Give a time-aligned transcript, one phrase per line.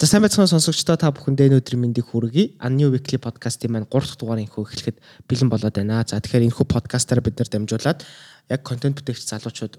[0.00, 2.56] За сайн байцгаана сонсогчдоо та бүхэндээ өнөөдрийн мэндийг хүргэе.
[2.64, 4.96] Unnew Weekly podcast-ийн маань 3 дахь дугаар инхүү эхлэхэд
[5.28, 6.00] бэлэн болоод байна.
[6.08, 8.00] За тэгэхээр энэхүү подкастаар бид нар дамжуулаад
[8.48, 9.76] яг контент бүтээгч залуучууд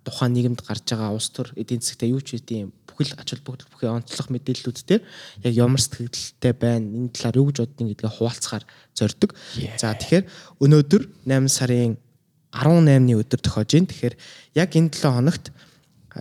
[0.00, 3.90] тухайн нийгэмд гарч байгаа улс төр эдийн засгтаа юу ч үгүй бүхэл ач холбогдол бүхий
[3.92, 5.02] онцлог мэдээллүүд дээр
[5.44, 8.64] яг ямар сэтгэлдтэй байна энэ талаар юу гэж боддгийг гэдгээ хуваалцахаар
[8.96, 9.36] зорддог.
[9.76, 10.24] За тэгэхээр
[10.64, 12.00] өнөөдөр 8 сарын
[12.48, 13.92] 18-ны өдөр тохиож байна.
[13.92, 14.14] Тэгэхээр
[14.56, 15.52] яг энэ 7 хоногт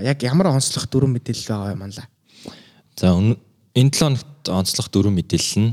[0.03, 2.12] яг ямар онцлог дүрм мэдээлэл байгаа юм аа
[2.95, 3.37] За энэ
[3.73, 5.71] 7 хоногт онцлог дөрвөн мэдээлэл нь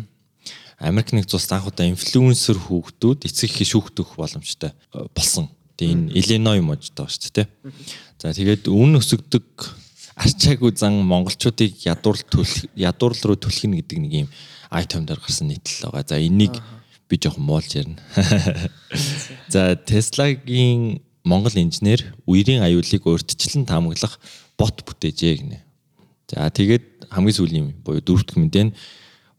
[0.81, 5.53] Америк нэг цус анх удаа инфлюенсер хүүхдүүд эцэг их шүүхтөх боломжтой э, болсон.
[5.77, 7.49] Тэгээ энэ Illinois мужтай ба шүү дээ.
[8.17, 9.45] За тэгээд үн өсөгдөг
[10.17, 14.29] арчаагүй зан монголчуудыг ядуурл төлөх ядуурл руу төлхнө гэдэг нэг юм
[14.73, 16.09] айтем дээр гарсан нийтлэл байгаа.
[16.09, 16.57] За энийг
[17.09, 18.01] би жоохон муулж ярина.
[19.53, 24.17] За Tesla-гийн Монгол инженер үерийн аюулыг өөрчлөлтөн таамаглах
[24.57, 25.61] бот бүтээжээ гинэ.
[26.33, 28.75] За тэгээд хамгийн сүүлийн буюу дөрөвдөх мэдээ нь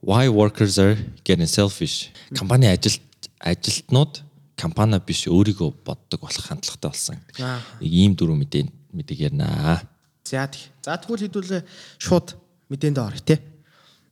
[0.03, 2.11] why workers are getting selfish.
[2.35, 3.01] Компани ажилт
[3.39, 4.21] ажилтнууд
[4.57, 7.17] компани биш өөрийгөө боддог болох хандлагатай болсон.
[7.81, 9.81] Нэг ийм дөрөв мэдээ мэдээг ярина.
[10.25, 10.69] За тий.
[10.85, 11.61] За тэгвэл хэдүүлээ
[11.97, 12.37] шууд
[12.69, 13.41] мэдээнд орё те.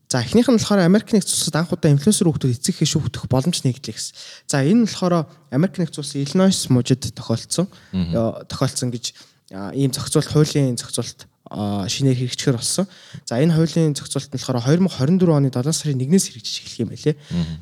[0.10, 3.62] За эхнийх нь болохоор Америк нэгдсэн улсад анх удаа инфлюенсер хүүхдүүд эцэг эхээ шүүхтэх боломж
[3.62, 4.18] нэгдлээ гэсэн.
[4.50, 7.70] За энэ нь болохоор Америк нэгдсэн улсын Illinois мужид тохиолдсон.
[8.50, 9.14] Тохиолдсон гэж
[9.78, 12.86] ийм зохицуулт хуулийн зохицуулт шинээр хэрэгжихэр болсон.
[13.26, 17.16] За энэ хуулийн зохицуулт нь болохоор 2024 оны 7 сарын 1-ээс хэрэгжиж эхлэх юм байлээ.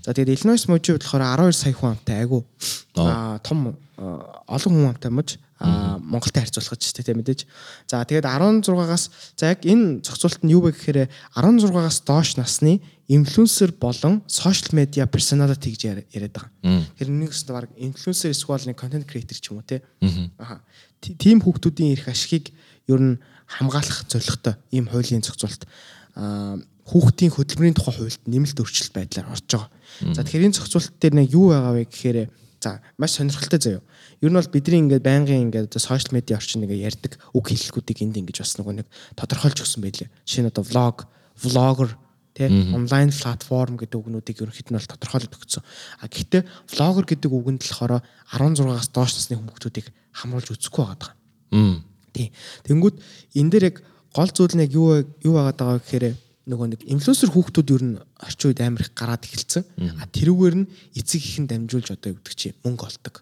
[0.04, 2.44] За тэгээд Illinois мужид болохоор 12 сая хүн амтай айгу
[2.96, 3.78] а том
[4.48, 7.48] олон хүн амтай муж а Монголтой харьцуулахад ч тийм мэдээж.
[7.90, 13.74] За тэгээд 16-аас за яг энэ зохицуулт нь юу вэ гэхээр 16-аас доош насны инфлюенсер
[13.74, 15.82] болон сошиал медиа персоналити гэж
[16.14, 16.86] яриад байгаа.
[17.00, 19.82] Тэр нэгс баг инфлюенсер эсвэл нэг контент креатор ч юм уу те.
[20.38, 20.62] Аа.
[21.02, 22.54] Тим хүүхдүүдийн эрх ашигыг
[22.86, 25.64] ер нь хамгаалах зорилготой ийм хуулийн зохицуулт
[26.88, 29.70] хүүхдийн хөдөлмөрийн тухай хуульд нэмэлт өөрчлөлт байдлаар орж байгаа.
[30.16, 32.18] За тэгэхээр энэ зохицуулт дээр нэг юу байгаа вэ гэхээр
[32.64, 33.84] за маш сонирхолтой заяа.
[34.24, 38.18] Ер нь бол бидний ингээд байнгын ингээд сошиал медиа орчин нэг ярьдаг үг хэллэгүүдийг энд
[38.18, 38.88] ингэж бас нөгөө нэг
[39.20, 40.10] тодорхойлж өгсөн байлээ.
[40.10, 41.06] Нь одоо влог,
[41.44, 41.92] влогер
[42.34, 45.64] тий онлайн платформ гэдэг үгнүүдийг ерөнхийд нь бол тодорхойлоод өгсөн.
[46.02, 46.42] А гэхдээ
[46.74, 48.02] влогер гэдэг үгэнд болохоор
[48.32, 51.12] 16-аас доош насны хүмүүстүүдийг хамруулж үзэхгүй байгаа.
[52.18, 52.34] Тий.
[52.66, 52.96] Тэнгүүд
[53.38, 53.78] энэ дээр яг
[54.10, 56.06] гол зүйл нь яг юу юу байгаад байгаа гэхээр
[56.50, 59.64] нөгөө нэг инфлюенсер хүүхдүүд ер нь орчин үед амар их гараад эхэлсэн.
[60.02, 63.22] А тэрүүгээр нь эцэг ихэн дамжуулж одоо гэдэг чи мөнгө олдог.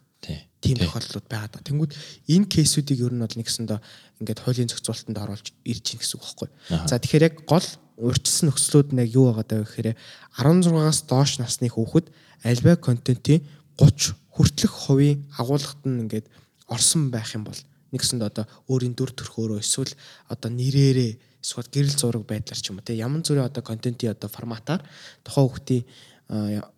[0.61, 1.67] Тийм тохиолдлууд байгаад байгаа.
[1.67, 1.91] Тэнгүүд
[2.31, 3.79] энэ кейсүүдийг ер нь бол нэгсэндээ
[4.21, 6.49] ингээд хуулийн зохицуулалтанд оруулж ирж гин гэсэн үг байхгүй.
[6.89, 7.67] За тэгэхээр яг гол
[8.01, 9.93] урьдчилсан нөхцлүүд нь яг юу байгаа гэхээр
[10.41, 12.09] 16-аас доош насны хүүхэд
[12.41, 13.45] альва контентын
[13.77, 16.25] 30 хүртэлх хувийн агуулгад нь ингээд
[16.65, 17.59] орсон байх юм бол
[17.95, 19.95] нэгсэнд одоо өөрийн дүр төрхөөрөө эсвэл
[20.27, 24.29] одоо нэрээрээ эсвэл гэрэл зураг байдлаар ч юм уу те ямар зүрийн одоо контентын одоо
[24.29, 24.83] форматаар
[25.23, 25.83] тухайн хүүхдийн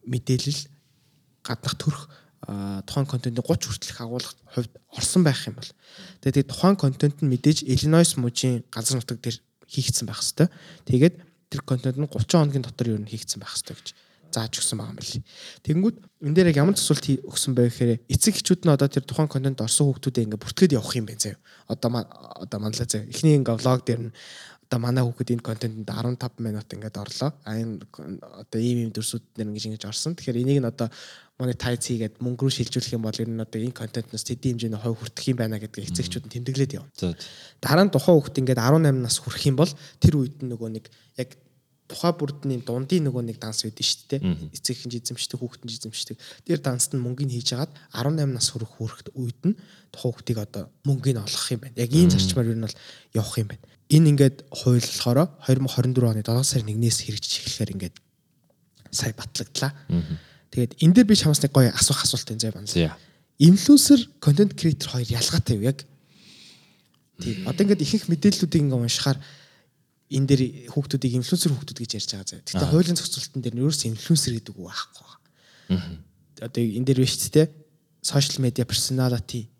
[0.05, 0.61] мэдээлэл
[1.41, 2.01] гаднах төрх
[2.85, 5.72] тухайн контентын 30 хүртэлх агуулгад хувьд орсон байх юм бол
[6.22, 10.51] тэгээд тухайн контент нь мэдээж Illinois мужийн газар нутаг дээр хийгдсэн байх хэвээр.
[10.88, 11.16] Тэгээд
[11.51, 13.88] тэр контент нь 30 хоногийн дотор юу н хийгдсэн байх хэвээр гэж
[14.37, 15.25] зааж өгсөн байгаа юм байна.
[15.65, 19.25] Тэнгүүд энэ дээр яг ямар төсөлт өгсөн бэ гэхээр эцэг эхчүүд нь одоо тэр тухайн
[19.25, 21.41] контент орсон хүүхдүүдэд ингээ бүртгэд явах юм байна заяа.
[21.65, 21.89] Одоо
[22.45, 23.09] одоо манлаа заяа.
[23.09, 24.13] Эхний ингээ влог дээр нь
[24.67, 27.31] одоо манай хүүхэд энэ контентэнд 15 минут ингээд орлоо.
[27.47, 27.79] А энэ
[28.43, 30.13] одоо ийм ийм дүрсүүд нэр ингэж ингэж орсон.
[30.19, 30.91] Тэгэхээр энийг нь одоо
[31.39, 34.91] монетайз хийгээд мөнгө рүү шилжүүлэх юм бол ер нь одоо энэ контентноос тэдний хэмжээний хой
[34.91, 36.91] хүртэх юм байна гэдгийг эцэгчүүд нь тэмдэглээд явна.
[37.63, 39.71] Дараа нь тухайн хүүхэд ингээд 18 нас хүрэх юм бол
[40.03, 41.29] тэр үед нь нөгөө нэг яг
[41.87, 44.21] тухай бүрдний дундын нөгөө нэг данс байдаг шүү дээ.
[44.51, 46.17] Эцэг хин эзэмшдэг, хүүхдэн эзэмшдэг.
[46.43, 49.55] Тэр данст нь мөнгөний хийж агаад 18 нас хүрэх хүрэхэд үед нь
[49.95, 51.79] тухай хүүхдийг одоо мөнгөний олгох юм байна.
[51.79, 52.77] Яг ийм зарчмаар юу нь бол
[53.15, 53.63] явах юм байна.
[53.87, 57.95] Энэ ингээд болохоор 2024 оны 7 сарын 1-ээс хэрэгжиж эхлэхээр ингээд
[58.91, 59.71] сая батлагдлаа.
[60.51, 62.67] Тэгээд энэ дээр би чамаас нэг гоё асуух асуулт энэ зай байна.
[63.39, 65.87] Инфлюенсер, контент креатор хоёр ялгаатай юу яг?
[67.22, 67.47] Тийм.
[67.47, 69.17] Одоо ингээд ихэнх мэдээллүүдийг ингээд уншихаар
[70.07, 72.41] энэ дээр хүүхдүүдийг инфлюенсер хүүхдүүд гэж ярьж байгаа заа.
[72.47, 75.19] Гэхдээ хуулийн зохицуултын дээр нь ерөөс инфлюенсер гэдэг үг байхгүй байгаа.
[76.47, 77.51] Одоо энэ дээр биш тэ
[77.99, 79.51] сошиал медиа персоналити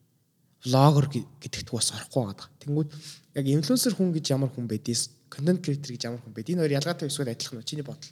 [0.64, 2.48] влогер гэдэгт бас орохгүй байгаа.
[2.64, 2.90] Тэнгүүд
[3.36, 6.48] яг инфлюенсер хүн гэж ямар хүн байдээс контент креатор гэж ямар хүн байд.
[6.48, 7.68] Энэ хоёр ялгаатай эсвэл адилхан уу?
[7.68, 8.12] Чиний бодол.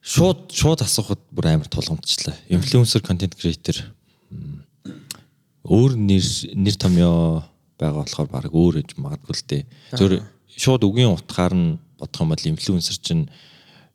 [0.00, 2.38] Шууд шууд асуухад бүр амар тулгамдчлаа.
[2.48, 3.90] Инфлюенсер контент креатор
[5.66, 6.24] өөр нэр
[6.54, 7.44] нэр томьёо
[7.78, 9.62] байгаа болохоор баг өөр гэж магадгүй л дээ.
[9.98, 10.08] Зөв
[10.56, 13.28] шууд үгийн утгаар нь бодох юм бол инфлюенсер чинь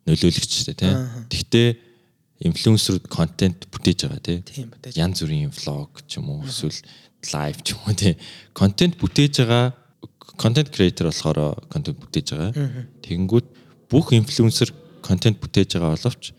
[0.06, 0.96] нөлөөлөгч шүү дээ тийм.
[1.28, 1.68] Тэгтээ
[2.46, 4.70] инфлюенсерүүд контент бүтээж байгаа тийм.
[4.94, 6.80] Янз бүрийн влог ч юм уу эсвэл
[7.32, 8.16] лайв ч юм уу тийм.
[8.54, 9.74] Контент бүтээж байгаа
[10.36, 12.52] контент креатор болохоор контент бүтээж байгаа.
[13.02, 13.46] Тэгэнгүүт
[13.90, 14.70] бүх инфлюенсер
[15.02, 16.36] контент бүтээж байгаа боловч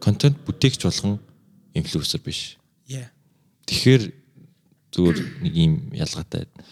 [0.00, 1.20] контент бүтээгч болгон
[1.76, 2.56] инфлюенсер биш.
[3.68, 4.02] Тэгэхээр
[4.90, 6.64] зүгээр нэг юм ялгаатай Ааха.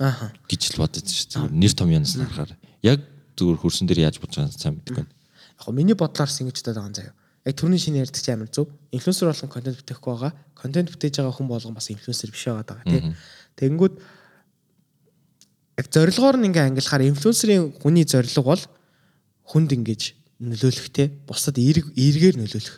[0.00, 1.28] Гэж л бодож шүү.
[1.36, 3.00] Зүгээр нэр том янаас харахаар яг
[3.36, 5.12] зүгээр хөрсөн дээр яаж бодож байгааг сайн мэдэхгүй байна.
[5.12, 7.12] Яг гоо миний бодлоор ингэж байгаа юм заяа.
[7.44, 8.68] Яг түрүүний шинэ ярьдаг чинь амар зөв.
[8.92, 10.32] Инфлюенсер болгон контент бүтээхгүй байгаа.
[10.56, 13.12] Контент бүтээж байгаа хүн болгон бас инфлюенсер биш байгаа даа тий.
[13.60, 13.94] Тэгэнгүүт
[15.80, 18.62] яг зорилгоор нь ингээ ангилахаар инфлюенсерийн хүний зорилго бол
[19.52, 20.02] хүнд ингэж
[20.40, 22.76] нөлөөлөх те бусад эргээр нөлөөлөх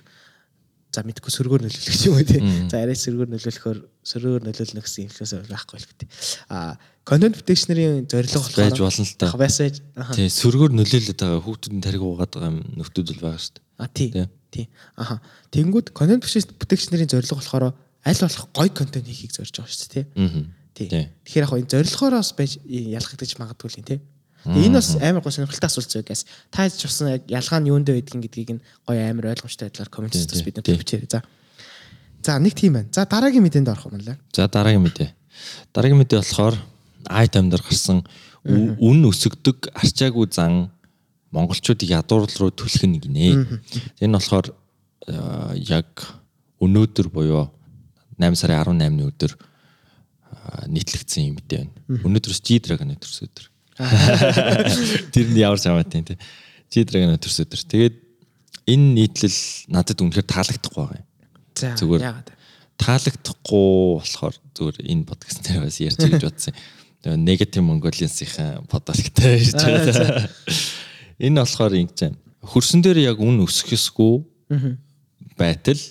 [0.92, 2.38] за мэдгүй сөргөөр нөлөөлөх юм уу те?
[2.68, 6.08] За арай сөргөөр нөлөөлөхөөр сөргөөр нөлөөлнө гэсэн инфлюенсер байхгүй л гэдэг.
[6.52, 6.76] А
[7.08, 9.32] контент бүтээчнэрийн зорилго болохоор байж болно л та.
[9.32, 9.80] Байсаж
[10.12, 13.64] Тий, сөргөөр нөлөөлөд байгаа хүүхдүүд тариг уугаад байгаа юм нөхдүүд л байгаа шүү дээ.
[13.80, 14.08] а тий.
[14.12, 14.26] Тий.
[14.52, 14.66] тий.
[15.00, 15.18] Аха.
[15.48, 20.06] Тэнгүүд контент бүтээчнэрийн зорилго болохоор аль болох гоё контент хийхийг зорж байгаа шүү дээ
[20.76, 20.88] тий.
[20.88, 21.08] Тий.
[21.24, 24.00] тэгэхээр яг энэ зорилгоороос байж ялгагдаж магадгүй л юм Тэгээ
[24.46, 26.26] энэ бас амар гоо сонирхолтой асуулт зүг гээс.
[26.50, 30.26] Та ч болсон яг ялгаа нь юунд байдгийг гэдгийг нь гоё амар ойлгомжтой байдлаар комментс
[30.26, 31.10] Тий, бид нар бичээрэй.
[31.10, 31.22] За.
[32.22, 32.88] За нэг тийм байна.
[32.90, 34.18] За дараагийн мэдээнд орох юм байна.
[34.34, 35.10] За дараагийн мэдээ.
[35.74, 36.56] Дараагийн мэдээ болохоор
[37.10, 38.02] item дээр гарсан
[38.46, 40.70] үн өсөгдөг арчаагүй зан
[41.30, 43.46] монголчуудыг ядуурл руу түлхэх нэг нэ.
[44.02, 44.50] Энэ болохоор
[45.58, 45.90] яг
[46.58, 47.50] өнөөдөр буюу
[48.18, 49.32] 8 сарын 18-ны өдөр
[50.68, 51.72] нийтлэгдсэн юм мэдээ байна.
[52.06, 53.51] Өнөөдрөөс G Dragon төрс өдөр.
[55.14, 56.19] Тэр нь ямар чамаатай тий.
[56.73, 57.62] G Dragon төрс өдөр.
[57.69, 57.96] Тэгээд
[58.67, 59.38] энэ нийтлэл
[59.69, 61.08] надад үнэхээр таалагдахгүй байгаа юм.
[61.56, 62.02] За Зүгээр.
[62.79, 66.55] таалагдахгүй болохоор зүгээр энэ подкаст дээр бас ярьж гэж бодсон.
[67.02, 70.31] Тэгээ негатив Mongolians-ийн подкасттай ярьж байгаа.
[71.26, 72.19] Энэ болохоор ингэж байна.
[72.43, 74.14] Хөрсөн дээр яг үн өсөхөсгүй
[75.38, 75.82] байтал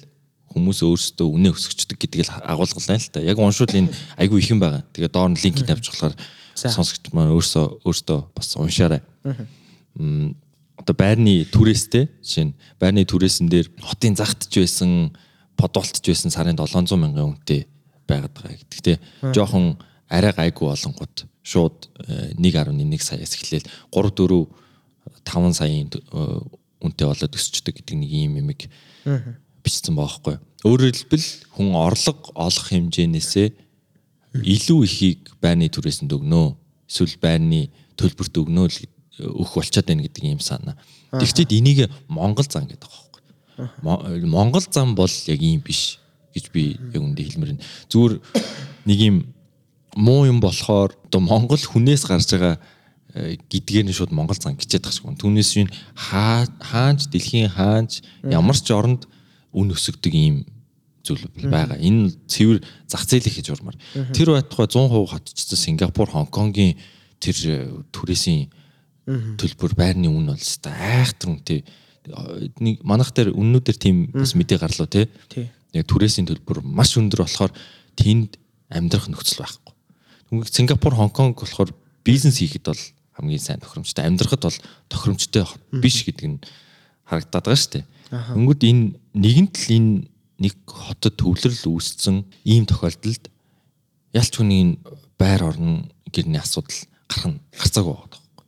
[0.51, 3.23] хүмүүс өөрсдөө үнэ өсгчдөг гэдгийг л агуулгалаа л та.
[3.23, 4.83] Яг уншвал энэ айгүй их юм байгаа.
[4.91, 6.15] Тэгээ доор нь линк тавьж болохоор.
[6.69, 9.01] Сонсогч маань өөрсдөө өөртөө бас уншаарай.
[10.81, 15.13] Одоо байрны түрээстэй жишээ нь байрны түрээсэн дээр хотын загтж байсан
[15.57, 17.69] подолтж байсан сарын 700 мянган үнэтэй
[18.09, 18.57] байгаад байгаа.
[18.65, 18.97] Гэхдээ
[19.35, 19.77] жоохон
[20.09, 24.49] арай гайгүй болонгууд шууд э, 1.1 саяас эхлээл 3 4
[25.21, 26.01] 5 саяын э,
[26.81, 28.65] үнэтэй болоод өсчдөг гэдэг нэг юм юмэг
[29.61, 30.35] бичсэн байгаа байхгүй.
[30.65, 31.27] Өөрөөр хэлбэл
[31.57, 33.47] хүн орлого олох хэмжээнээсээ
[34.35, 36.55] илүү ихийг байрны түрээсэнд өгнө.
[36.87, 37.69] Эсвэл байрны
[37.99, 38.77] төлбөрт өгнө л
[39.21, 40.75] өгөх болчиход байна гэдэг юм санаа.
[41.11, 43.67] Тэгвэл энийг Монгол зан гэдэг байгаа байхгүй.
[43.83, 45.99] Мо- Монгол зам бол яг ийм биш
[46.33, 47.65] гэж би яг үндэ хэлмээр байна.
[47.91, 48.13] Зүгээр
[48.87, 49.17] нэг юм
[49.95, 52.55] муу юм болохоор одоо Монгол хүнээс гарч байгаа
[53.13, 55.19] э, гэдгээр нь шууд Монгол зан гिचээд тахшгүй.
[55.19, 59.03] Түүнээс юу хаа хаанч дэлхийн хаанч ямар ч оронд
[59.51, 60.47] үн өсөгдөг ийм
[61.03, 61.77] зүйл байгаа.
[61.77, 63.77] Энэ цэвэр зах зээл их гэж урмаар.
[64.13, 66.77] Тэр байтугай 100% хотчсон Сингапур, Хонконгийн
[67.21, 67.55] тэр э,
[67.91, 68.49] түрээсийн
[69.37, 71.65] төлбөр байрны үн бол өстой айхтар үнэтэй.
[72.61, 75.09] Нэг манах дээр үннүүдээр тийм бас мэдээ гарлуу те.
[75.29, 75.49] Тий.
[75.73, 77.53] Яг түрээсийн төлбөр маш өндөр болохоор
[77.97, 78.37] тэнд
[78.69, 79.73] амьдрах нөхцөл байхгүй.
[80.29, 81.73] Түнгийг Сингапур, Хонконг болохоор
[82.05, 82.83] бизнес хийхэд бол
[83.17, 84.59] хамгийн сайн тохиромжтой, амьдрахад бол
[84.89, 85.45] тохиромжтой
[85.81, 86.39] биш гэдэг нь
[87.05, 87.85] харагдаад байгаа шүү дээ.
[88.11, 88.83] Өнгөд энэ
[89.17, 89.93] нэгэнт л энэ
[90.41, 93.29] нэг хотод төвлөрөл үүссэн ийм тохиолдолд
[94.17, 94.81] ялч хүний
[95.21, 98.45] байр орон гэрний асуудал гарах нь гарцаагүй байгаа байхгүй.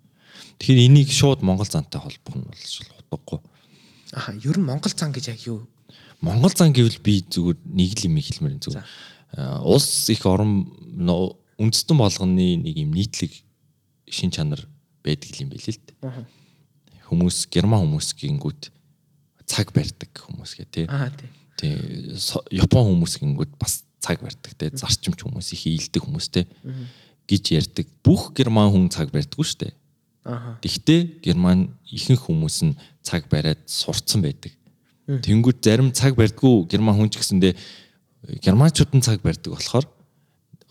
[0.58, 2.66] Тэгэхээр энийг шууд Монгол зантай холбох нь бол
[3.14, 3.40] утгагүй.
[4.18, 5.70] Аха, ер нь Монгол зан гэж яг юу?
[6.20, 8.86] Монгол зан гэвэл би зүгээр нэг л юм хэлмээр зүгээр.
[9.38, 10.66] Аа, Улс их орон
[11.62, 13.32] үндэстэн болгоны нэг юм нийтлэг
[14.10, 14.66] шин чанар
[15.06, 16.26] байдаг юм байл л дээ.
[17.06, 18.72] Хүмүүс герман хүмүүс гингүүт
[19.46, 20.86] цаг барьдаг хүмүүс гэ тий.
[20.88, 21.30] Аа тий.
[21.58, 24.70] Тий со- Япон хүмүүс гингүүд бас цаг барьдаг тий.
[24.74, 26.46] Зарчимч хүмүүс их ийдэг хүмүүс тий
[27.30, 27.88] гэж ярьдаг.
[28.04, 29.74] Бүх герман хүн цаг барьдаггүй шүү дээ.
[30.26, 30.58] Аха.
[30.64, 34.52] Тэгтээ герман ихэнх хүмүүс нь цаг бариад сурцсан байдаг.
[35.08, 37.54] Тэнгүүд зарим цаг барьдгүй герман хүн ч гэсэндээ
[38.44, 39.86] германчууд нь цаг барьдаг болохоор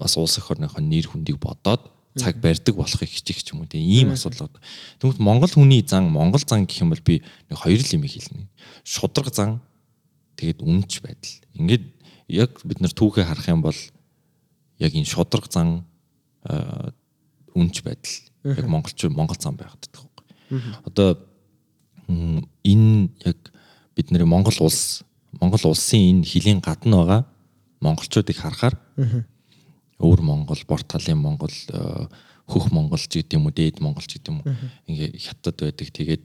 [0.00, 1.84] бас улс эх орныхоо нэр хүндийг бодоод
[2.16, 4.48] цаг барьдаг болохыг хичээх ч юм уу тийм ийм асуудал.
[5.00, 8.48] Тэгмэд Монгол хүний зан Монгол зан гэх юм бол би нэг хоёр л юм хэлнэ.
[8.84, 9.60] Шудраг зан
[10.42, 11.34] тэгээд үнэнч байдал.
[11.54, 11.87] Ингээд
[12.26, 13.78] яг бид нар түүхээ харах юм бол
[14.82, 15.87] яг энэ шудраг зан
[16.42, 18.16] үнэнч байдал
[18.58, 20.26] яг монголч монгол зам байгаад байдаг байхгүй.
[20.90, 21.08] Одоо
[22.66, 23.38] энэ яг
[23.94, 25.06] бидний Монгол улс
[25.38, 27.22] Монгол улсын энэ хилийн гадна байгаа
[27.80, 28.76] монголчуудыг харахаар
[30.02, 31.54] өвөр Монгол, Борталын Монгол,
[32.46, 34.54] хөх Монголч гэдэг юм уу, дээд Монголч гэдэг юм уу.
[34.90, 35.88] Ингээ хятад байдаг.
[35.94, 36.25] Тэгээд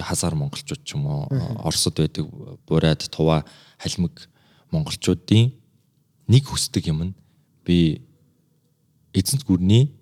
[0.00, 1.28] хазар монголчууд ч юм уу,
[1.60, 2.28] Оросд байдаг
[2.64, 3.44] бурайд туваа
[3.76, 4.28] халимаг
[4.72, 5.52] монголчуудын
[6.28, 7.14] нэг хүсдэг юм нь
[7.66, 8.00] би
[9.12, 9.92] эзэнт гүрний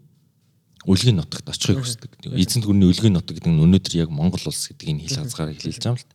[0.88, 2.08] Үлгийн нутагт очихыг хүсдэг.
[2.24, 5.92] Эзэнт гүрний үлгийн нутаг гэдэг нь өнөөдөр яг Монгол улс гэдгийг хэл хязгаараа хэлж байгаа
[5.92, 6.08] юм л.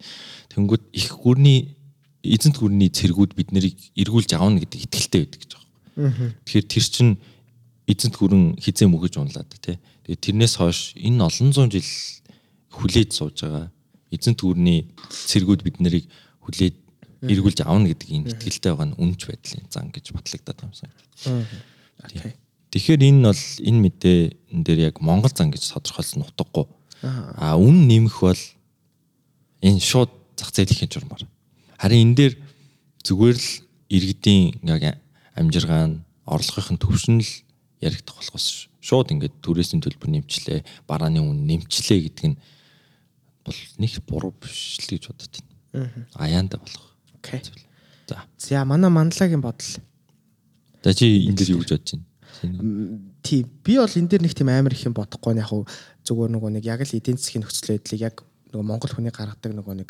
[0.50, 1.78] Тэнгүүд их гүрний
[2.26, 6.34] эзэнт гүрний цэргүүд бид нарыг эргүүлж аавна гэдэг итгэлтэй байдаг гэж байгаа.
[6.50, 7.14] Тэгэхээр тэр чинь
[7.86, 9.78] эзэнт гүрэн хизээ мөгөж унлаад тий.
[10.10, 11.86] Тэгээд тэрнээс хойш энэ олон зуун жил
[12.76, 13.72] хүлээж сууж байгаа
[14.12, 16.06] эзэнт гүрний цэргүүд бид нарыг
[16.44, 16.76] хүлээж
[17.26, 20.94] эргүүлж аавна гэдэг энэ итгэлтэй байгаа нь үнж байдлын зан гэж батлагдаад байгаа юм сайн.
[22.70, 24.20] Тэгэхээр энэ бол энэ мэдээ
[24.52, 26.66] энэ дээр яг Монгол зан гэж тодорхойлсон утгагүй.
[27.40, 28.44] Аа үн нэмэх бол
[29.64, 31.24] энэ шууд зах зээлийн журмаар.
[31.80, 32.34] Харин энэ дээр
[33.08, 33.50] зүгээр л
[33.90, 35.00] иргэдийн яг
[35.34, 37.32] амжиргаа нь орлогын төвшин л
[37.82, 42.38] яригдах болохоос шууд ингээд түрээсийн төлбөр нэмчлээ, барааны үн нэмчлээ гэдэг нь
[43.46, 45.34] бол нэг буруу биш л гэж бодод
[45.72, 46.08] байна.
[46.18, 46.98] Аяанда болох.
[47.22, 47.42] Окей.
[48.10, 48.26] За.
[48.38, 49.80] За манай мандалагийн бодол.
[50.84, 53.00] За чи энэ дээр юу гэж бодож байна?
[53.22, 55.54] Тий би бол энэ дээр нэг тийм амар их юм бодохгүй яг
[56.06, 58.16] зүгээр нөгөө нэг яг л эдийн засгийн нөхцөл байдлыг яг
[58.50, 59.90] нөгөө Монгол хүний гаргадаг нөгөө нэг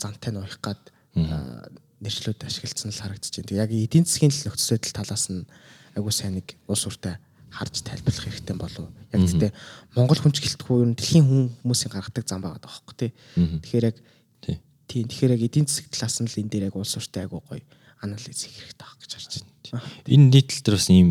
[0.00, 0.80] зантай нуухих гад
[1.14, 3.60] нэршлүүд ашигласан л харагдаж байна.
[3.64, 5.44] Яг эдийн засгийн нөхцөл байдал талаас нь
[5.96, 7.20] агүй сайн нэг улс уртай
[7.50, 8.86] харж тайлбарлах хэрэгтэй болов.
[9.12, 9.50] Яг тэгтээ
[9.98, 13.10] Монгол хүн ч гэлтгүй ер нь дэлхийн хүн хүмүүсийн гаргадаг зам байгаа даахгүй тий.
[13.36, 13.96] Тэгэхээр яг
[14.90, 17.62] тийм тэгэхээр яг эдийн засаг талаас нь л энэ дээр яг улс уртай агүй гоё
[18.00, 19.32] анализ хийх хэрэгтэй байх гэж харж
[19.70, 19.84] байна.
[20.08, 21.10] Энэ нийтлэл дээр бас ийм.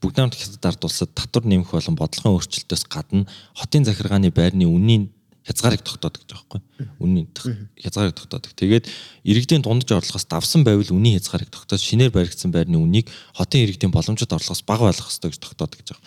[0.00, 3.24] Бүгд намт хятад ард улсад татвар нэмэх болон бодлогын өөрчлөлтөөс гадна
[3.56, 5.08] хотын захиргааны байрны үнийн
[5.50, 6.86] хязгаарыг тогтоодог гэж байгаа байхгүй.
[7.02, 7.26] Үнийн
[7.74, 8.54] хязгаарыг тогтоодог.
[8.54, 8.86] Тэгээд
[9.26, 14.30] иргэдийн дундаж орлогоос давсан байвал үнийн хязгаарыг тогтоож шинээр баригдсан байрны үнийг хотын иргэдийн боломжит
[14.30, 16.06] орлогоос бага байлгах ёстой гэж тогтоодог гэж байгаа.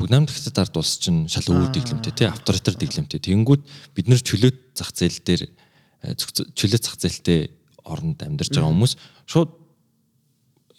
[0.00, 3.20] Бүгд хятад ард улс чинь шал өвөр дэглэмтэй тий авторитар дэглэмтэй.
[3.20, 7.52] Тэнгүүд бид нар чөлөөт зах зээл дээр э, чөлөөт зах зээлтэй
[7.84, 8.96] оронд амьдарч байгаа хүмүүс
[9.28, 9.52] шууд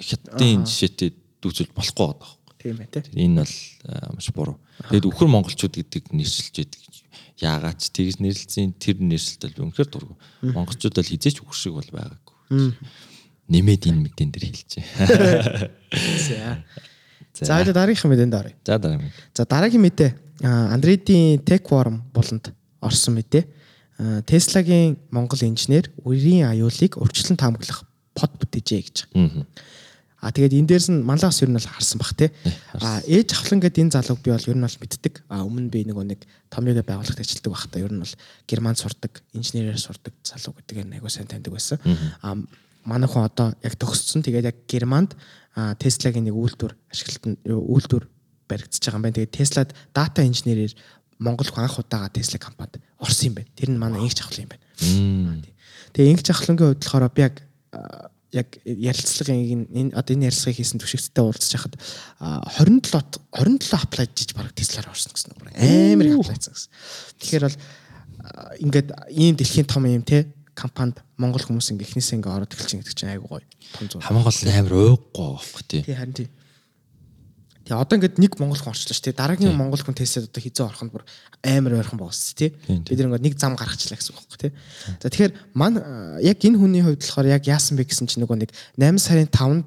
[0.01, 2.40] хятадын жишээтэй дүүцүүлж болохгүй байгаа.
[2.61, 3.25] Тийм ээ тий.
[3.25, 3.55] Энэ бол
[4.13, 4.57] маш буруу.
[4.93, 6.81] Тэгэд өхөр монголчууд гэдэг нэршилж яадаг
[7.41, 10.15] яагаад ч тэгж нэрлэлцэн тэр нэрсэлт бол үнэхээр дургу.
[10.45, 12.77] Монголчууд бол хизээч үхэр шиг бол байгаагүй.
[13.49, 14.85] Нэмээд энэ мэдэн дээр хэлжээ.
[17.41, 17.57] За.
[17.57, 18.53] Одоо дараагийн мэдээнд оръё.
[18.61, 19.11] За дараагийн.
[19.33, 20.11] За дараагийн мэдээ
[20.45, 23.43] Андредийн Tech Forum болонд орсон мэдээ.
[24.29, 28.97] Tesla-гийн Монгол инженер үрийн аюулыг урьдчилан таамаглах под бүтээжээ гэж.
[29.17, 29.45] Аа
[30.21, 32.29] А тэгээд энэ дээрс нь манлаас ер нь бол харсан бах те.
[32.77, 35.13] А ээж ахлан гэдэг энэ залууг би бол ер нь бол мэддэг.
[35.33, 36.21] А өмнө би нөгөө нэг
[36.53, 38.13] томьёогийн байгууллагт ажилладаг байхдаа ер нь бол
[38.45, 41.81] германд сурдаг, инженерээр сурдаг залуу гэдэг нь айгуу сайн таньдаг байсан.
[42.21, 42.37] А
[42.85, 44.21] манай хүн одоо яг төгссөн.
[44.21, 45.17] Тэгээд яг германд
[45.57, 48.05] Tesla-гийн нэг үйлдвэр ашиглалтанд үйлдвэр
[48.45, 49.17] баригдчихж байгаа юм байна.
[49.17, 50.73] Тэгээд Tesla-д дата инженерээр
[51.17, 53.49] Монгол хүн анх удаага Tesla компанид орсон юм байна.
[53.57, 55.45] Тэр нь манай инх жахлын юм байна.
[55.93, 57.35] Тэгээ инх жахлангийн хувьд болохоор би яг
[58.31, 61.75] яг ярилцлагын энэ одоо энэ ярилцлагыг хийсэн түвшигттэй уулзч хахад
[62.19, 66.71] 27 27 аплай хийж бараг Tesla-аар орсон гэсэн үг амар их аплайцсан гэсэн.
[67.19, 67.57] Тэгэхээр бол
[68.63, 72.83] ингээд ийм дэлхийн том юм те компанид монгол хүмүүс ингээ эхнээсээ ингээ ороод эхэлж байгаа
[72.87, 73.45] гэдэг чинь айгу гоё.
[73.75, 74.03] Том зүйл.
[74.03, 75.81] Хамгийн гол нь амар ууггүй байхгүй тий.
[75.83, 76.27] Тий харин тий.
[77.71, 79.15] Тэгээ одоо ингээд нэг монгол хүн орчлоо шүү дээ.
[79.15, 81.07] Дараагийн монгол хүн тестээд одоо хизээ орох нь бүр
[81.39, 82.51] амар ойрхон боос тий.
[82.67, 84.51] Бид нэг нэг зам гаргачлаа гэсэн үг байхгүй тий.
[84.99, 85.79] За тэгэхээр ман
[86.19, 89.63] яг энэ хүний хувьд болохоор яг яасан бэ гэсэн чинь нөгөө нэг 8 сарын 5-нд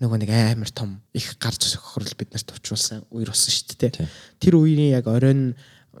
[0.00, 4.08] нөгөө нэг амар том их гарч хохирол бид нарт учруулсан үер болсон шүү дээ.
[4.40, 5.52] Тэр үеийн яг оройн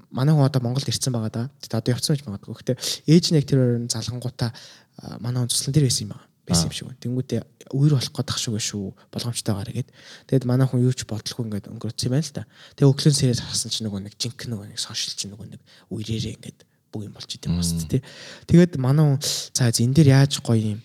[0.08, 1.44] манай хүн одоо Монголд ирсэн байгаа да.
[1.60, 2.56] Тэгээд одоо явцсан гэж магадгүй.
[2.64, 2.80] Гэхдээ
[3.12, 4.56] ээж нь яг тэр оройн залгангуудаа
[5.20, 7.02] манай хүн туслан тэр байсан юм байна байсан юм шиг байна.
[7.02, 9.90] Тэнгүүтээ үер болох гээд тах шүү болгоомжтойгоор гээд.
[10.26, 12.44] Тэгэд манай хүн юу ч бодлохгүй ингээд өнгөрөөц юм байна л да.
[12.74, 15.62] Тэгээ өглөө сэрээс харсан чинь нөгөө нэг жинк нөгөө нэг сошиал чинь нөгөө нэг
[15.94, 18.02] үерээрээ ингээд бүх юм болж идэм бас тий.
[18.50, 20.80] Тэгээд манай хүн за энэ дээр яаж гоё юм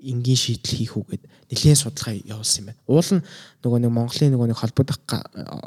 [0.00, 2.80] энгийн шийдэл хийх үү гэд нэлийн судалгаа явуулсан юм байна.
[2.88, 3.22] Уул нь
[3.60, 4.98] нөгөө нэг Монголын нөгөө нэг холбогдох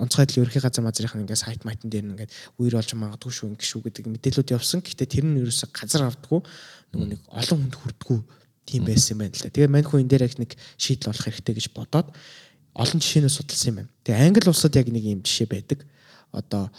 [0.02, 3.48] онцгой байдлын ерөнхий газар мазрын ингээд сайт майтан дээр нь ингээд үер болж магадгүй шүү
[3.54, 4.82] ингэ шүү гэдэг мэдээлүүд явсан.
[4.82, 6.42] Гэхдээ тэр нь ерөөсө газар авдаггүй
[6.98, 8.20] нөгөө нэг олон хүнд хүрдэггүй
[8.66, 9.52] тийм байсан юм байна л да.
[9.52, 12.08] Тэгээ мань хүн энэ дээр яг нэг шийдэл болох хэрэгтэй гэж бодоод
[12.74, 13.92] олон жишээнээс судалсан юм байна.
[14.04, 15.80] Тэгээ англи улсад яг нэг юм жишээ байдаг.
[16.32, 16.72] Одоо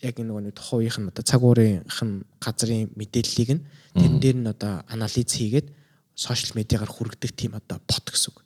[0.00, 3.62] яг нэг тухайн үеийнх нь одоо цаг уурынх нь газрын мэдээллийг нь
[3.98, 5.68] тэрэн дээр нь одоо анализ хийгээд
[6.14, 8.38] сошиал медиагаар хүргэдэг тийм одоо бот гэсэн үг.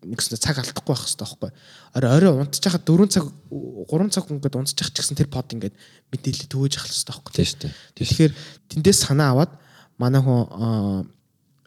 [0.00, 1.50] Нэгсэн цаг алдахгүй байх хэрэгтэй байхгүй.
[1.92, 5.76] Орой орой унтчих хаад 4 цаг 3 цаг ингээд унтчих ч гэсэн тэр под ингээд
[6.08, 7.32] мэдээлэл төвөөж ахлах хэрэгтэй байхгүй.
[7.36, 7.72] Тийм шүү дээ.
[8.00, 8.32] Тэгэхээр
[8.72, 9.52] тэндээс санаа аваад
[10.00, 11.04] манай хүн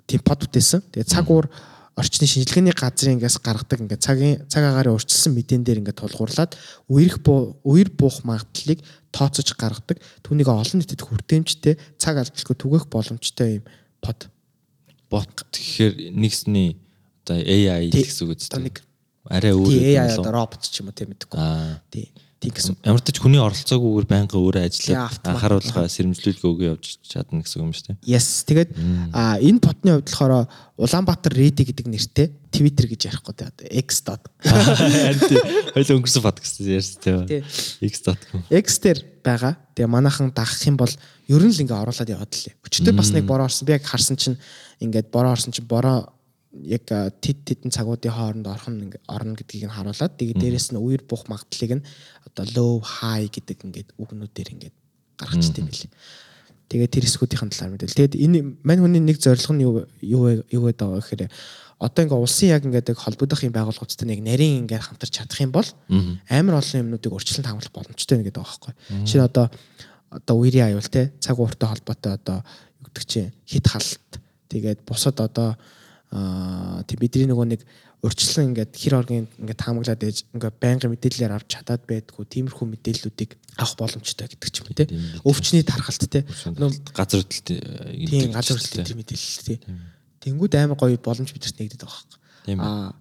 [0.10, 0.82] тийм под бүтээсэн.
[0.90, 1.46] Тэгээ цаг уур
[1.94, 6.58] орчны шинжилгээний газрын ингээс гаргадаг ингээд цагийн цаг агаарыг урьдчилсан мэдэн дээр ингээд тулгуурлаад
[6.90, 7.22] үерх
[7.62, 8.82] үер буух магадлалыг
[9.14, 10.02] тооцож гаргадаг.
[10.26, 13.66] Түүнийг олон нийтэд хүртээмжтэй цаг алдалгүй түгэх боломжтой юм
[14.02, 14.26] под
[15.14, 16.82] бот гэхээр нэгсний
[17.22, 18.74] одоо AI гэсэн үг үстэй.
[19.30, 21.38] Арай өөр гэдэг AI одоо робот ч юм уу тийм мэдгүй.
[21.38, 21.78] Аа.
[21.94, 22.10] Тий.
[22.44, 22.76] Тийм гэсэн.
[22.84, 25.32] Ямар ч хүний оролцоогүйгээр байнга өөрөө ажиллаад автомат.
[25.32, 27.98] анхааруулга сэрэмжлүүлэх өгөө явж чадна гэсэн юм шүү дээ.
[28.04, 28.44] Yes.
[28.44, 28.76] Тэгээд
[29.16, 34.04] а энэ ботны хувьд болохоор Улаанбаатар Ready гэдэг нэртэй Twitter гэж ярихгүй одоо X.
[35.74, 37.00] Хоёул өнгөрсөн подкаст ярьсан
[37.32, 37.40] Тий.
[37.40, 37.88] тий.
[37.88, 38.44] X.com.
[38.52, 39.56] X дээр байгаа.
[39.80, 40.92] Тэгээ манайхан дагах юм бол
[41.32, 42.52] ер нь л ингээ оруулаад яваад л.
[42.68, 43.64] Өчтөр бас нэг бороо орсон.
[43.64, 44.36] Би яг харсан чинь
[44.84, 46.12] ингээд бороо орсон чинь бороо
[46.54, 50.78] яг а, тед тедэн цагуудын хооронд орхон ингээ орно гэдгийг нь харуулад тэгээ дээрэс нь
[50.78, 51.86] үер бух магадлалыг нь
[52.30, 54.76] одоо low high гэдэг ингээд үгнүүдээр ингээд
[55.18, 55.90] гаргачтай юм билий.
[56.70, 57.98] Тэгээд тэр эсгүүдийн талаар мэдээл.
[57.98, 61.24] Тэгээд энэ мань хүний нэг зорилго нь юу юу юу гэдэг байгаа гэхээр
[61.82, 65.68] одоо ингээ улсын яг ингээд холбогдох юм байгууллагуудтай нэг нарийн ингээд хамтарч чадах юм бол
[66.30, 68.74] амар олон юмнуудыг урьдчилан хамгаалах боломжтой байна гэдэг байгаа байхгүй.
[69.04, 69.46] Жишээ нь одоо
[70.14, 74.10] одоо үерийн аюул те цаг ууртай холбоотой одоо юу гэдэг чинь хит халт
[74.54, 75.58] тэгээд бусад одоо
[76.14, 77.62] аа тийм бидний нөгөө нэг
[78.06, 83.32] урьдчилан ингээд хэр оргийн ингээд таамаглаад ээж ингээд байнгын мэдээлэлээр авч чадаад байдгүй тиймэрхүү мэдээллүүдийг
[83.58, 84.86] авах боломжтой гэдэг ч юм те
[85.26, 86.22] өвчний тархалт те
[86.94, 89.58] газар хөдлөлт тийм газар хөдлөлт тэр мэдээлэл тий.
[90.22, 92.04] Тэнгүүд амар гоё боломж бидэрт нэгдэт байгаа
[92.46, 92.60] хэрэг.
[92.62, 92.94] Аа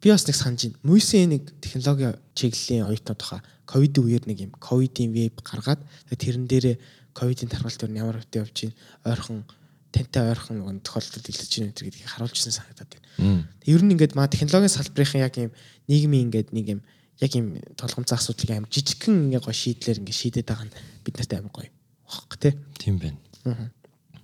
[0.00, 0.80] би бас нэг санаж байна.
[0.82, 5.80] Мүйсийн нэг технологи чиглэлийн оюутнууд баха ковид үеэр нэг юм ковидын веб гаргаад
[6.12, 6.76] тэрэн дээрээ
[7.12, 9.44] ковидын тархалт төр нь ямар хөвтэй явж чинь ойрхон
[9.92, 13.48] тантай ойрхон нэг тохиолдолд илэрч байна гэдгийг харуулжсэн санагдаад байна.
[13.66, 15.52] Ер нь ингээд маа технологийн салбарын яг юм
[15.88, 16.80] нийгмийн ингээд нэг юм
[17.20, 21.32] яг юм толгомцоо асуудлыг амар жижигхэн ингээ гоё шийдлэр ингээ шийдээд байгаа нь бид нарт
[21.32, 21.70] амар гоё.
[22.04, 22.52] Багх тий.
[22.76, 23.70] Тийм байна.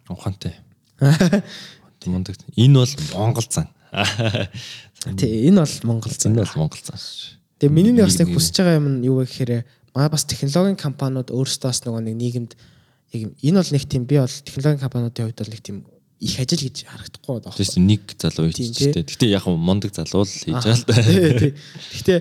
[0.08, 0.58] Ухаантай.
[2.06, 2.36] Мундаг.
[2.56, 3.68] Энэ бол Монгол зан.
[5.16, 6.32] Тий, энэ бол Монгол зан.
[6.32, 7.38] Энэ бол Монгол шүү.
[7.62, 9.62] Тэгээ миний нэг бас нэг хүсэж байгаа юм нь юу вэ гэхээр
[9.94, 12.52] маа бас технологийн компаниуд өөрсдөө бас нөгөө нэг нийгэмд
[13.12, 15.78] яг энэ бол нэг тийм би бол технологийн компаниудын хувьд бол нэг тийм
[16.22, 17.56] их ажил гэж харагдахгүй байна.
[17.58, 19.02] Тэс нэг залуу Тийм, хийчихтэй.
[19.02, 20.94] Гэтэ яг мундаг залуу л хийж байгаа л да.
[21.90, 22.18] Гэхдээ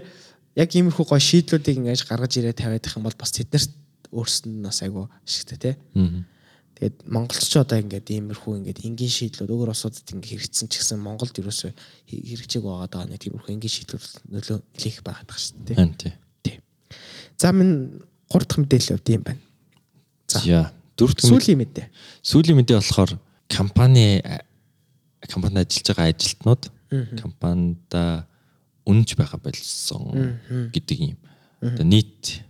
[0.57, 3.71] яг иймэрхүү гоё шийдлүүдийг ингэж гаргаж ирээ тавиад их юм бол бас тэднэрт
[4.09, 5.75] өөрсөнд нь бас айгу ашигтай тий.
[6.81, 11.37] Тэгээд монголч одоо ингээд иймэрхүү ингээд энгийн шийдлүүд өөр улсуудад ингээд хэрэгцсэн ч гэсэн Монголд
[11.37, 11.71] ерөөсөө
[12.09, 15.77] хэрэгжээг байгаа нэг тиймэрхүү энгийн шийдлүүд нөлөө нэлээх байгаад байгаа шүү дээ.
[15.77, 16.13] Харин тий.
[16.41, 16.57] Тий.
[17.37, 18.01] За минь
[18.33, 19.41] гурав дахь мэдээлэл өгд юм байна.
[20.25, 20.73] За.
[20.97, 21.87] Дөрөв дэх Сүүлийн мэдээ.
[22.21, 23.11] сүүлийн мэдээ болохоор
[23.47, 24.21] компани
[25.29, 26.63] компанид ажиллаж байгаа ажилтнууд
[27.21, 28.27] компанида
[28.85, 30.37] үнэнч байгаа болсон
[30.73, 31.19] гэдэг юм.
[31.61, 32.41] Одоо нийт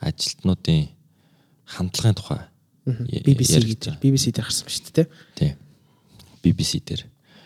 [0.00, 0.88] ажилтнуудын
[1.66, 2.40] хандлагын тухай
[2.86, 4.02] BBC гэж.
[4.02, 5.06] BBC дээр гарсан ба шүү дээ.
[5.38, 5.54] Тийм.
[6.42, 7.02] BBC дээр.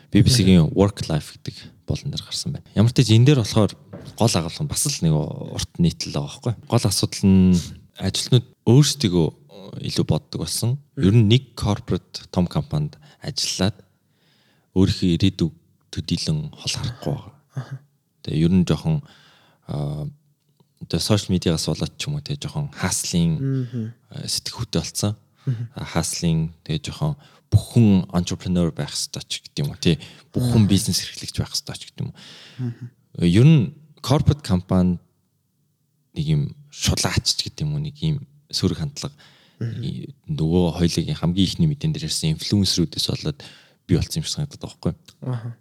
[0.09, 2.65] BBC-гийн Work Life гэдэг болон дээр гарсан байна.
[2.73, 3.73] Ямар ч тийм энэ дээр болохоор
[4.17, 6.55] гол агуулга нь бас л нэг урт нийтлэл байгаа байхгүй.
[6.73, 7.53] Гол асуудал нь
[8.01, 9.25] ажилтнууд өөрсдөө
[9.81, 10.77] илүү боддог болсон.
[10.97, 13.77] Ер нь нэг corporate том компанид ажиллаад
[14.77, 15.53] өөрийнхөө ирээдүг
[15.93, 17.81] төдийлөн хол харахгүй байгаа.
[18.23, 19.01] Тэгээ ер нь жоохон
[19.69, 20.09] аа
[20.83, 23.33] одоо сошиал медиагаас болоод ч юм уу тэгээ жоохон хаслын
[24.13, 25.15] сэтгхүүтэй болцсон.
[25.73, 27.17] Хаслын тэгээ жоохон
[27.49, 29.97] бүхэн entrepreneur байх хэрэгтэй ч гэдэг юм уу тий
[30.37, 33.25] бүхэн бизнес эрхлэгч байх хэрэгтэй ч гэдэг юм уу.
[33.25, 33.73] Ер нь
[34.05, 35.01] corporate компани
[36.13, 38.21] нэг юм шулаач ч гэдэг юм уу нэг юм
[38.53, 39.17] сөрөг хандлага
[39.61, 43.41] нөгөө хоёлын хамгийн ихний мэдэн дээр ярьсан инфлюенсерүүдээс болоод
[43.89, 44.95] бий болсон юм шиг санагдаад байгаа байхгүй.
[45.25, 45.57] Аа.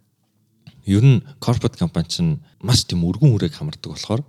[0.84, 4.22] Ер нь corporate компани чинь маш тийм өргөн үрээг хамардаг болохоор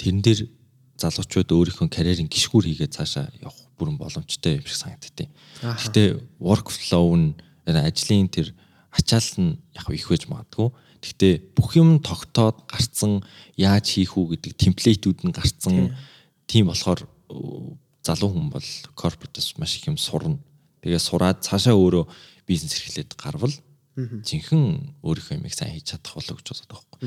[0.00, 0.48] тэрэн дээр
[0.96, 5.28] залуучууд өөрийнхөө карьерийн гişгүүр хийгээд цаашаа явах бүрэн боломжтой юм шиг санагдтыг.
[5.60, 6.08] Гэхдээ
[6.40, 7.36] workflow нь
[7.68, 8.52] ажлын тэр
[8.92, 10.68] ачаал нь яг их байж магадгүй.
[11.00, 13.24] Гэхдээ бүх юм тогтоод гарцсан
[13.56, 15.96] яаж хийх үү гэдэг темплейтүүд нь гарцсан
[16.44, 17.08] тийм болохоор
[18.02, 20.38] залуу хүн бол corporate-с маш их юм сурна.
[20.80, 22.04] Тэгээ сураад цаашаа өөрөө
[22.48, 23.52] бизнес эрхлээд гарвал
[23.96, 26.98] жинхэнэ өөрийнхөө юмыг сайн хийж чадах болов гэж боддог байхгүй.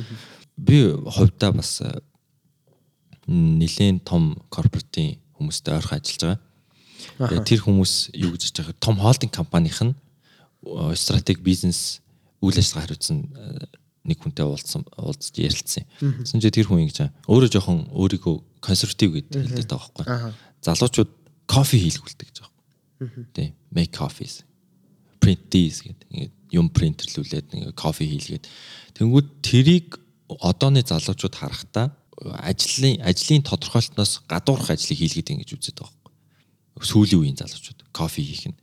[0.58, 1.90] Би хувьдаа бас э,
[3.28, 7.34] нэлээд том корпоративын хүмүүстэй ойрхон ажиллаж байгаа.
[7.34, 12.04] Тэгээ тэр хүмүүс юу гэж хэлж байгаа том холдинг компанийх нь э, стратеги бизнес
[12.44, 13.66] үйл ажиллагаа хариуцсан э,
[14.04, 15.88] нэг хүнтэй уулзсан уулзж ярилцсан.
[15.98, 17.10] Тэсэн чи тэр хүн ингэж.
[17.32, 20.36] Өөрөө жоохон өөрийгөө консерватив гэдэг хэлдэг байгаа байхгүй.
[20.64, 21.12] Залуучууд
[21.50, 23.28] кофе хийлгүүлдэг гэж байгаа.
[23.36, 24.44] Тий, make coffees.
[25.20, 26.08] Print these гэдэг.
[26.10, 28.48] Ингээд юм принтерлүүлээд ингээд кофе хийлгээд.
[28.96, 30.00] Тэнгүүд тэрийг
[30.30, 36.88] одооны залуучууд харахтаа ажлын ажлын тодорхойлтноос гадуурх ажлыг хийлгээд ингэж үздэг байгаа байхгүй.
[36.88, 38.58] Сүүлийн үеийн залуучууд кофе хийх нь.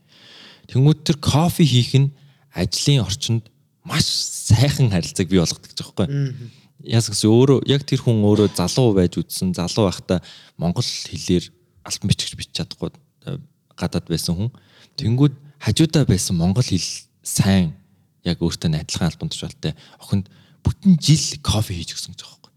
[0.71, 2.15] Тэнгүүд тэр кофе хийх нь
[2.55, 3.51] ажлын орчинд
[3.85, 6.51] маш сайхан харилцааг бий болгодог гэж байгаа байхгүй.
[6.81, 10.25] Яс гэсэн өөрөө яг тэр хүн өөрөө залуу байж үдсэн залуу байхдаа
[10.57, 11.53] монгол хэлээр
[11.85, 12.91] альбом бичгч бич чадахгүй
[13.27, 13.39] э,
[13.77, 14.51] гадаад байсан хүн.
[14.97, 16.89] Тэнгүүд хажуудаа байсан монгол хэл
[17.23, 17.77] сайн
[18.25, 20.29] яг өөртөө адилхан альбом тушаалтай охинд
[20.65, 22.53] бүтэн жил кофе хийж өгсөн гэж байгаа.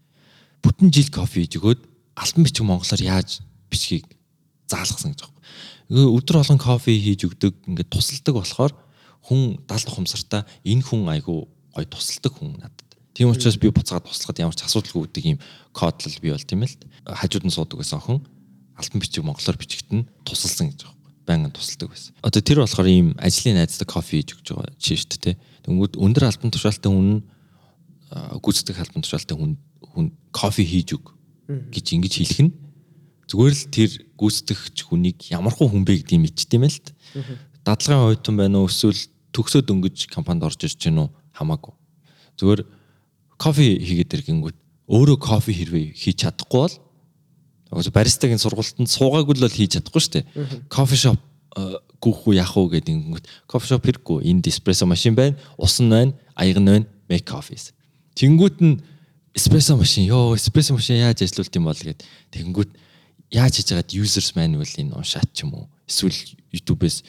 [0.64, 1.80] бүтэн жил кофе хийж өгөөд
[2.16, 4.08] альбан бичиг монголоор яаж бичгийг
[4.68, 6.08] заалгасан гэж байна.
[6.12, 8.72] Өдөр болгон кофе хийж өгдөг ингээд тусалдаг болохоор
[9.24, 12.88] хүн 70 ухамсартаа энэ хүн айгу гой тусалдаг хүн надад.
[13.14, 15.38] Тийм учраас би буцаад туслахад ямар ч асуудалгүй үүдэг юм
[15.72, 16.76] кодлол би болт юм л.
[17.08, 18.20] Хажууд нь суудаг байсан охин
[18.78, 20.98] альбан бичиг монголоор бичигдэн тусалсан гэж байна.
[21.24, 22.12] Байнгын тусалдаг байсан.
[22.20, 25.36] Одоо тэр болохоор ийм ажлын найзтай кофе хийж өгч байгаа чинь шүү дээ.
[25.64, 27.24] Тэнгүүд өндөр альбан тушаалтай хүн
[28.44, 31.14] гүйцэтгэх альбан тушаалтай хүн хүн кофе хийж өг
[31.48, 32.52] гэж ингэж хэлэх нь
[33.30, 36.78] зүгээр л тэр гүйцэтгэгч хүнийг ямархуу хүн бэ гэдгийг мэдчихдээ л
[37.64, 39.00] дадлагын оюутан байна уу эсвэл
[39.32, 41.74] төгсөөд өнгөж компанид орж ирж гэнэ үү хамаагүй.
[42.36, 42.60] Зүгээр
[43.40, 44.58] кофе хийгээд иргэнгүүт
[44.92, 46.76] өөрөө кофе хэрвээ хийж чадахгүй бол
[47.94, 50.24] баристагийн сургалтанд суугаагүй л хийж чадахгүй шүү дээ.
[50.70, 51.18] Кофе шоп
[52.00, 54.26] гүүх үү яах уу гэдэг ингэнгүүт кофе шоп хэрэггүй.
[54.26, 57.72] Энд эспрессо машин байна, ус нь байна, аяг нь байна, make coffees.
[58.14, 58.82] Тэнгүүт нь
[59.34, 62.70] эспрессо машин ёо эспрессо машин яаж ажиллаулт юм бол гэд тэнгүүт
[63.34, 66.14] яаж хийж байгаад users manual-ыг уншаад ч юм уу эсвэл
[66.54, 67.02] YouTube-ээс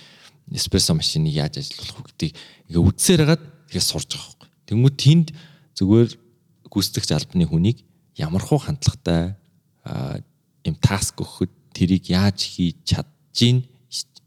[0.51, 2.34] эспрессо машиныг яаж ажиллуулах вэ гэдгийг
[2.69, 4.49] ингээ үдсээр хагаад тэгээ сурж байгаа байхгүй.
[4.65, 5.28] Тэнгүүт тэнд
[5.78, 6.10] зүгээр
[6.69, 7.78] гүйцэтгэгч албаны хүнийг
[8.17, 9.38] ямархуу хандлагатай
[10.65, 13.63] юм таск өгөхөд тэрийг яаж хийж чаджин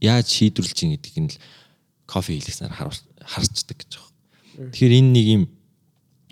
[0.01, 1.40] яаж шийдвэрлэж ин гэдгийг нь л
[2.07, 4.72] кофе хийлгэснээр харцдаг гэж байна.
[4.72, 5.44] Тэгэхээр энэ нэг юм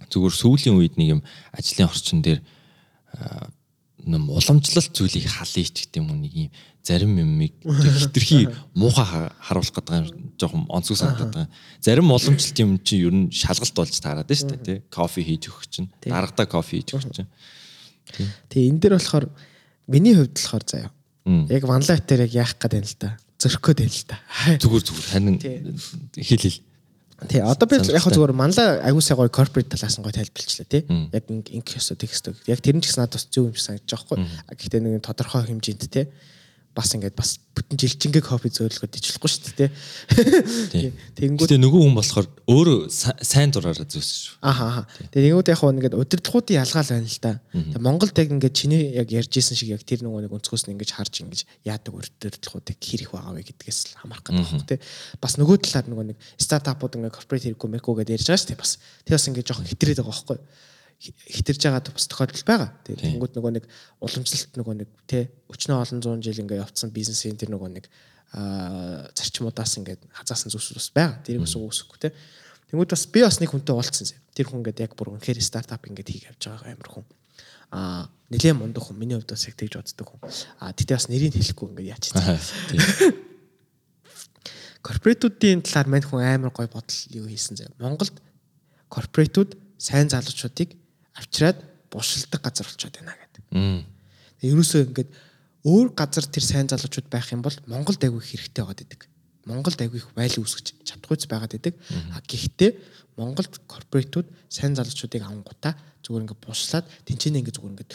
[0.07, 2.41] зүгээр сүүлийн үед нэг юм ажлын орчин дээр
[4.07, 6.51] нэм уламжлалт зүйлийг халъя ч гэдэг юм уу нэг юм
[6.87, 10.07] зарим юмыг хитрхи муухай харуулах гэдэг юм
[10.39, 11.51] жоохон онцгой санагдаад байгаа.
[11.83, 14.79] Зарим уламжлалт юм чинь ер нь шалгалт болж таарад шүү дээ тий.
[14.87, 17.31] Кофе хийж өгөх чинь, дарагдаа кофе хийж өгөх чинь.
[18.47, 19.27] Тэгээ энэ дээр болохоор
[19.87, 20.91] миний хувьд болохоор заяа.
[21.51, 23.11] Яг ванлайт дээр яг яах гээд байна л да.
[23.39, 24.17] Зөрөх гээд байна л да.
[24.63, 26.61] Зүгээр зүгээр харин хэл хэл.
[27.27, 30.85] Тий, одоо би яг зүгээр манлаа аюусаа гоё корпорат талаас нь гоё тайлбарлчлаа тий.
[31.11, 32.29] Яг инк ёсо текст.
[32.47, 34.19] Яг тэр нь ч гэсэн надад бас зөв юм шиг санагдаж байгаа хгүй.
[34.53, 36.07] Гэхдээ нэг тодорхой хэмжээнд тий
[36.77, 39.71] бас ингээд бас бүтэн жилчингээ кофе зөөлгөд ижлэхгүй шүү дээ
[40.77, 40.93] тий.
[41.17, 42.79] Тэгэнгүүт Тэгээ нөгөө хүн болохоор өөрөө
[43.25, 44.37] сайн дураараа зөөсөн шүү.
[44.45, 44.83] Аха аха.
[45.09, 47.33] Тэгээ нэгүүд яг ингээд удирдлагуудын ялгаал байна л да.
[47.81, 51.15] Монголд яг ингээд чиний яг ярьжсэн шиг яг тэр нөгөө нэг өнцгөөс нь ингээд харж
[51.25, 54.81] ингээд яадаг удирдлагуудыг хэр их байгаа вэ гэдгээс л хамаарх гэдэг байна тий.
[55.17, 58.61] Бас нөгөө талаар нөгөө нэг стартапууд ингээд корпорат хэрэггүй мэкгүй гэдээ ярьж байгаа шүү дээ
[58.61, 58.73] бас.
[59.09, 60.45] Тэгээ бас ингээд жоохон хитрээд байгаа байхгүй юу
[61.01, 62.71] хитэрж байгаа бас тохиолдол байгаа.
[62.89, 63.65] Тэгээд тэнгууд нөгөө нэг
[64.01, 67.85] уламжлалт нөгөө нэг тий өчнөө олон зуун жил ингээ явцсан бизнесийн тэр нөгөө нэг
[68.33, 71.21] аа зарчмуудаас ингээд хазаасан зүйлс бас байгаа.
[71.21, 72.13] Тэрийг бас үүсэхгүй тий.
[72.73, 74.17] Тэнгууд бас би бас нэг хүнтэй уулзсан.
[74.33, 77.05] Тэр хүн ингээд яг бүр үнэхээр стартап ингээд хийх явж байгаа амар хүн.
[77.77, 78.97] Аа нэлээд мундаг хүн.
[78.97, 80.21] Миний хувьд бас яг тэгж боддог хүн.
[80.65, 82.81] Аа тэгтээ бас нэрийг хэлэхгүй ингээд яач тий.
[84.87, 87.71] Корпоратуудын талаар мань хүн амар гой бодол юу хийсэн зэ.
[87.79, 88.15] Монголд
[88.89, 90.75] корпоратууд сайн залуучуудыг
[91.17, 91.59] авчираад
[91.91, 93.43] бушилдаг газар болчиход байна гэдэг.
[94.45, 95.11] Ерөөсөө ингээд
[95.67, 99.01] өөр газар тэр сайн залуучууд байх юм бол Монголд айгүй хэрэгтэй байгаад идэг.
[99.47, 101.75] Монголд айгүй их валю үүсгэж чадахгүйц байгаад идэг.
[102.15, 102.71] А гэхдээ
[103.17, 105.75] Монголд корпоратууд сайн залуучуудыг авангуудаа
[106.05, 107.93] зүгээр ингээд бушлаад тэнцэнэ ингээд зүгээр ингээд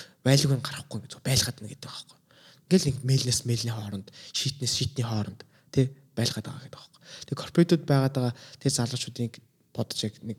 [0.58, 2.18] нь гарахгүй ингээд зүгээр байлгаад байна гэдэг байхгүй.
[2.66, 7.00] Ингээл нэг мэйлнээс мэйлний хооронд, шийтнээс шийтний хооронд тий байлгаад байгаа гэдэг байхгүй.
[7.28, 9.34] Тэгээ корпоратууд байгаад байгаа тэр залуучуудыг
[9.72, 10.38] бодож яг нэг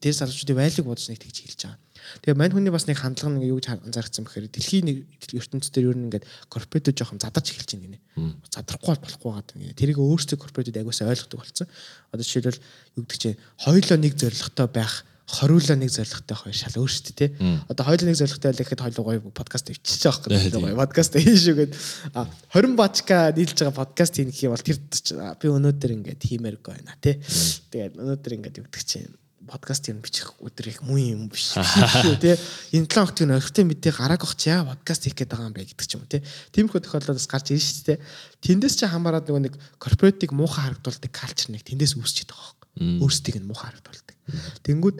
[0.00, 1.83] тэр залуучуудын валюг бодож нэг тэгж хэлж байгаа.
[2.22, 4.96] Тэгээ мань хүний бас нэг хандлага нэг юу гэж анзаарчихсан бэхээр дэлхийн нэг
[5.34, 7.98] ертөнцийн дээр ер нь ингээд корпоратууд жоохон задарч эхэлж байна гинэ.
[8.50, 9.78] Задрахгүй болохгүй байгаа гинэ.
[9.78, 11.66] Тэрийг өөрсдөө корпоратууд агуулсаа ойлгодог болсон.
[12.12, 12.60] Одоо жишээлбэл
[12.96, 17.30] юу гэдэг чинь хоёулаа нэг зорилготой байх хориулаа нэг зорилготой хоёр шал өөр шүү дээ.
[17.72, 21.40] Одоо хоёулаа нэг зорилготой байх гэхэд хоёул гоё подкаст өвчиж байгаа байхгүй гоё подкаст хийн
[21.40, 21.72] шүүгээд
[22.12, 24.78] а 20 бачка нийлж байгаа подкаст хийх юм бол тэр
[25.40, 27.16] би өнөөдөр ингээд хиймээргүй байна тий.
[27.72, 29.08] Тэгээд өнөөдөр ингээд гэдэг чинь
[29.46, 32.36] подкаст юм бичих өдөр их муу юм биш шүү тий.
[32.74, 35.68] Энэ 7 хоногт нь орхитой мэдээ гарааг чи яа подкаст хийх гээд байгаа юм бэ
[35.68, 36.22] гэдэг ч юм уу тий.
[36.56, 37.98] Тиймэрхүү тохиолдолд гарч ирж шүү дээ.
[38.40, 43.04] Тэндээс чи хамаарад нөгөө нэг корпоратыг муухай харагдуулдаг калчер нэг тэндээс үүсчихэд байгаа хөөх.
[43.04, 44.16] Өөрсдийг нь муухай харагдуулдаг.
[44.64, 44.96] Тэнгүүд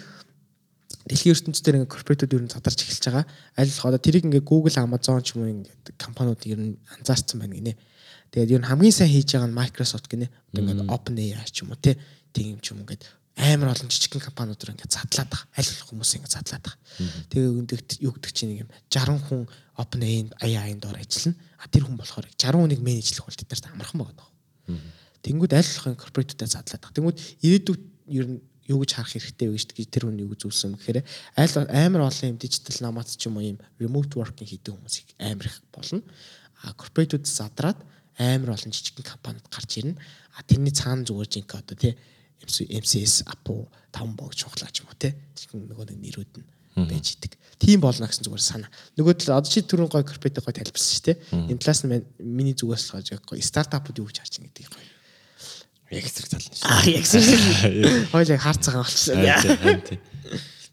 [1.08, 3.24] дэлхийн ертөнцийн ингээ корпоратууд ер нь задарч эхэлж байгаа.
[3.56, 7.40] Аль болох одоо тэрийг ингээ Google, Amazon ч юм уу ингээ компаниуд ер нь анзаарсан
[7.40, 7.76] байна гинэ.
[8.32, 10.32] Тэгээд ер нь хамгийн сайн хийж байгаа нь Microsoft гинэ.
[10.52, 11.96] Одоо ингээ OpenAI ч юм уу тий.
[12.32, 13.04] Тийм ч юм ингээд
[13.36, 15.50] амар олон жижигхэн компаниудаар ингээд задлаад байгаа.
[15.58, 16.78] Аль болох хүмүүс ингээд задлаад байгаа.
[17.34, 19.42] Тэгээ өндөгт юу гэдэг чинь юм 60 хүн
[19.74, 21.34] OpenAI AI-ын доор ажиллана.
[21.58, 24.28] А тэр хүн болохоор 60 хүнийг менежлэх бол тэднэрт амархан байгаа.
[25.26, 26.94] Тэнгүүд аль болох корпоратуудаа задлаад байгаа.
[26.94, 27.82] Тэнгүүд ирээдүйд
[28.14, 28.38] ер нь
[28.70, 31.04] юу гэж харах хэрэгтэй вэ гэж тэр хүн юу зүйлсэн гэхээр
[31.36, 35.50] аль амар олон юм дижитал намаат ч юм уу юм remote working хийдэг хүмүүсийг амар
[35.50, 36.00] их болно.
[36.64, 37.76] А корпоратууд задраад
[38.16, 40.00] амар олон жижигхэн компаниуд гарч ирнэ.
[40.38, 41.92] А тэрний цаана зүгээр жинк одоо тий
[42.48, 45.14] MCS Apo 5 богч ухлаач юм уу те.
[45.34, 46.48] Тэгвэл нөгөө нэг нэрүүд нь.
[46.74, 47.38] байж идэг.
[47.58, 48.70] Тийм болно гэсэн зүгээр санаа.
[48.98, 51.16] Нөгөө тал одоо чи түрүүн гой корпоратив гой тайлбарсан шүү дээ.
[51.54, 54.86] Энэ талаас нь миний зүгээс л гой гой стартапууд юу гэж харж байгаа гэдэг гой.
[56.02, 56.58] Яг зэрэг тал нь.
[56.66, 58.10] Аа яг зэрэг.
[58.10, 59.22] Хойлыг харцгаа болчихсон.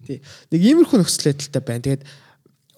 [0.10, 0.18] Тий.
[0.50, 1.86] Нэг иймэрхүү нөхцөл байдалтай байна.
[1.86, 2.04] Тэгээд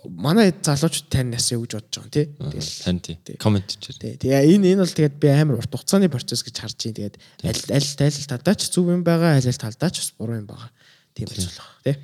[0.09, 2.25] манай залуучууд таньнаас юу гэж бодож байгаа юм тий.
[2.35, 3.37] Тэгэл тань тий.
[3.39, 3.97] Комент хийчихэр.
[3.99, 4.13] Тий.
[4.19, 6.97] Тэгээ энэ энэ бол тэгээд би амар урт хугацааны процесс гэж харж байна.
[6.99, 7.15] Тэгээд
[7.47, 10.47] аль аль аль талдаа ч зөв юм байгаа, аль аль талдаа ч бас буруу юм
[10.47, 10.71] байгаа.
[11.15, 11.95] Тийм байж болох тий.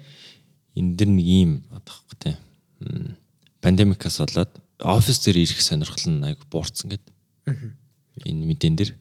[0.80, 2.36] Энэ дэр нэг ийм одохгүй тий.
[3.60, 7.12] Пандемикаас болоод офис дээр ирэх сонирхол нь айгу буурсан гэдэг.
[8.24, 8.96] Энэ мэдэн дээр.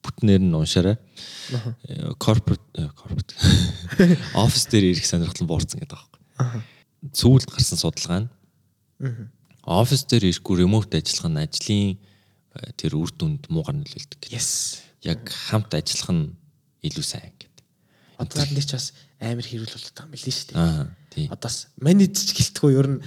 [0.00, 0.96] Бүтнээр нь уншаарай.
[2.16, 2.64] Corporate
[2.96, 3.36] corporate
[4.44, 6.77] офис дээр ирэх сонирхол нь буурсан гэдэг байхгүй
[7.12, 8.28] сүүлд гарсан судалгаа нь
[9.68, 14.32] офис дээр ирэхгүй ремоут ажиллах нь ажлын э, тэр үр дүнд муугар нөлөөлдөг.
[14.32, 14.80] Yes.
[15.04, 16.24] Яг хамт ажиллах нь
[16.82, 17.66] илүү сайн гэдэг.
[18.18, 20.58] Одоо энэ ч бас амар хэрүүл болоод байгаа юм билээ шүү дээ.
[20.58, 21.26] Аа тий.
[21.28, 23.00] Одоо бас менежж гэлтгүй ер нь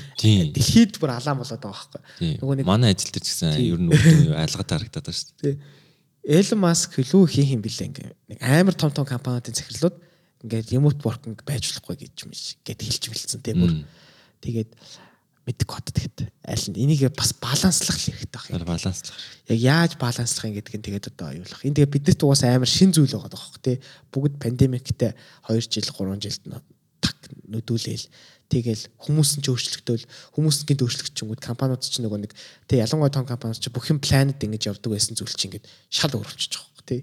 [0.53, 2.37] дэлхийд бүр алаан болоод байгаа байхгүй.
[2.39, 5.35] Нөгөө нэг манай ажил дээр ч гэсэн ер нь үр дүн айлгад харагдаад байна шүү
[5.41, 5.55] дээ.
[6.21, 8.11] Элон Маск хөлөө хийх юм билээ ингээ.
[8.29, 9.97] Нэг амар том том компаниудын захирлууд
[10.43, 13.73] ингээд remote working байж болохгүй гэж юм шиг гэд хэлж бэлдсэн тийм бүр.
[14.41, 14.71] Тэгээд
[15.45, 18.65] мэддэг код тэгэхэд аль нь энийг бас баланслах хэрэгтэй байх юм.
[18.65, 19.17] Баланслах.
[19.49, 21.61] Яг яаж баланслах юм гэдгийг тэгээд одоо аюулах.
[21.65, 23.77] Энэ тэгээд биднэрт угаas амар шин зүйл байгаа байхгүй тий.
[24.13, 25.13] Бүгд пандемиктэй
[25.49, 26.45] 2 жил 3 жилд
[27.01, 27.17] так
[27.49, 28.05] нүдүүлээл
[28.51, 30.05] тэгэл хүмүүс нь ч өөрчлөгдөөл
[30.37, 32.31] хүмүүс нь гинт өөрчлөгчөнгүүд компаниуд ч нөгөө нэг
[32.69, 36.13] тий ялангуяа том компаниуд ч бүх юм планет ингэж явдаг байсан зүйл чинь ингээд шал
[36.13, 37.01] өөрчлөж байгаа байхгүй тий.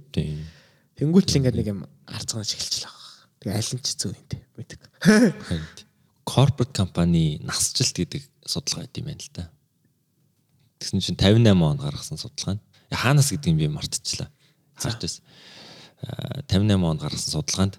[1.01, 2.97] Тэнгүүт л ингээд нэг юм арцгаанаж эхэлчихлээ
[3.40, 4.11] Тэгээ аль нь ч те
[4.59, 4.81] мэддэг.
[6.29, 9.44] Corporate компани насжилт гэдэг судалгаа гэдэг юм байна л да.
[10.83, 14.31] Тэгсэн чинь 58 он гаргасан судалгаа нь хаанаас гэдэг юм би мартчихлаа.
[14.79, 15.24] Харж байсан.
[16.51, 17.74] 58 онд гаргасан судалгаанд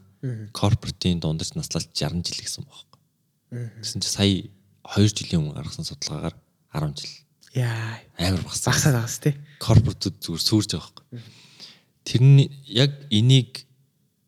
[0.52, 3.00] корпоратийн дундаж наслалт 60 жил гэсэн бохоо.
[3.52, 4.36] Тэгсэн чинь сая
[4.84, 6.36] 2 жилийн өмнө гаргасан судалгаагаар
[6.74, 7.16] 10 жил.
[7.56, 8.00] Яа.
[8.20, 8.74] Амар багсаа.
[8.74, 9.34] Багсаад байгаас тий.
[9.64, 11.22] Корпоратууд зүгээр сүрж байгаа байхгүй.
[12.04, 13.69] Тэрний яг энийг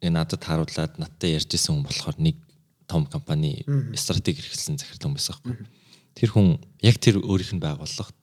[0.10, 2.38] надад харуулад надтай ярьж исэн хүн болохоор нэг
[2.90, 3.62] том компани
[3.94, 5.68] стратеги хэрэглэсэн захирал хүн байсан байхгүй.
[6.18, 6.48] Тэр хүн
[6.82, 8.18] яг тэр өөрийнх нь байгууллагт